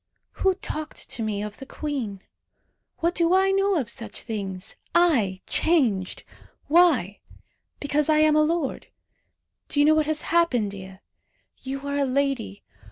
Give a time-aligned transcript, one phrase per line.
[0.41, 2.23] "Who talked to me of the queen?
[3.01, 4.75] What do I know of such things?
[4.95, 6.23] I changed!
[6.65, 7.19] Why?
[7.79, 8.87] Because I am a lord.
[9.67, 10.97] Do you know what has happened, Dea?
[11.59, 12.63] You are a lady.